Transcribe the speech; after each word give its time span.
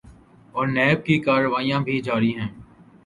اورنیب 0.55 1.05
کی 1.05 1.19
کارروائیاں 1.19 1.79
بھی 1.79 2.01
جاری 2.01 2.33
ہیں۔ 2.37 2.49